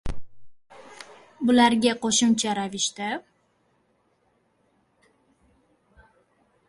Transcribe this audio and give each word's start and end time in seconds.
Bularga 1.49 1.91
qo‘shimcha 2.05 2.55
ravishda 2.61 3.11